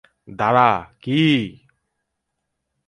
দাঁড়া, 0.37 0.69
কী? 1.01 1.21